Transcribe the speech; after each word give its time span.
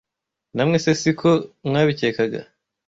Namwe 0.55 0.77
se 0.83 0.91
si 1.01 1.11
ko 1.19 1.31
mwabikekaga? 1.67 2.41